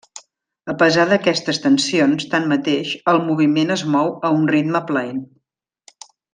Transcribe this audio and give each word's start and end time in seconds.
A 0.71 0.73
pesar 0.83 1.03
d'aquestes 1.11 1.59
tensions, 1.65 2.25
tanmateix, 2.33 2.95
el 3.13 3.21
moviment 3.29 3.77
es 3.79 3.87
mou 3.97 4.13
a 4.31 4.35
un 4.41 4.51
ritme 4.57 4.83
plaent. 4.93 5.25